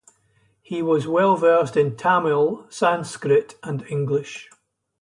He 0.63 0.81
was 0.81 1.05
well-versed 1.05 1.77
in 1.77 1.95
Tamil, 1.95 2.65
Sanskrit, 2.71 3.59
and 3.61 3.83
English. 3.83 4.49